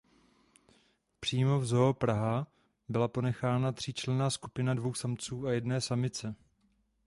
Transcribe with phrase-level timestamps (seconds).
[1.19, 2.47] Přímo v Zoo Praha
[2.89, 6.35] byla ponechána tříčlenná skupina dvou samců a jedné samice.